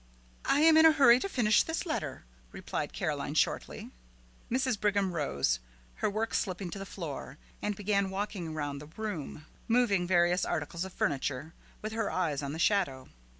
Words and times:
"I 0.45 0.61
am 0.61 0.77
in 0.77 0.85
a 0.87 0.93
hurry 0.93 1.19
to 1.19 1.29
finish 1.29 1.61
this 1.61 1.85
letter," 1.85 2.23
replied 2.51 2.91
Caroline 2.91 3.35
shortly. 3.35 3.91
Mrs. 4.49 4.81
Brigham 4.81 5.11
rose, 5.13 5.59
her 5.97 6.09
work 6.09 6.33
slipping 6.33 6.71
to 6.71 6.79
the 6.79 6.87
floor, 6.87 7.37
and 7.61 7.75
began 7.75 8.09
walking 8.09 8.55
round 8.55 8.81
the 8.81 8.87
room, 8.87 9.45
moving 9.67 10.07
various 10.07 10.43
articles 10.43 10.85
of 10.85 10.91
furniture, 10.93 11.53
with 11.83 11.93
her 11.93 12.09
eyes 12.09 12.41
on 12.41 12.51
the 12.51 12.57
shadow. 12.57 13.09